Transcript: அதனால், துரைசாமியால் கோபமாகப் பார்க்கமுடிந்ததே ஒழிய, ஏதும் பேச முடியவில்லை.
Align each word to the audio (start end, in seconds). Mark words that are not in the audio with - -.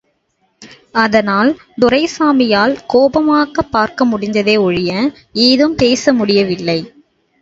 அதனால், 0.91 1.59
துரைசாமியால் 1.81 2.79
கோபமாகப் 2.87 3.71
பார்க்கமுடிந்ததே 3.73 4.59
ஒழிய, 4.59 5.11
ஏதும் 5.33 5.75
பேச 5.75 6.13
முடியவில்லை. 6.13 6.79